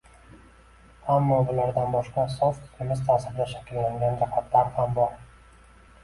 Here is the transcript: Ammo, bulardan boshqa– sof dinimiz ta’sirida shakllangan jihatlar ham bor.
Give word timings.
Ammo, 1.15 1.35
bulardan 1.49 1.91
boshqa– 1.95 2.23
sof 2.35 2.61
dinimiz 2.61 3.03
ta’sirida 3.09 3.47
shakllangan 3.51 4.17
jihatlar 4.23 4.71
ham 4.79 4.97
bor. 4.97 5.13